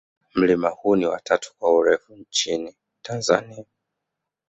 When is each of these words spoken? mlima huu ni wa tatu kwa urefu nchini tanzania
mlima 0.35 0.69
huu 0.69 0.95
ni 0.95 1.05
wa 1.05 1.19
tatu 1.19 1.53
kwa 1.59 1.73
urefu 1.75 2.15
nchini 2.15 2.75
tanzania 3.01 3.65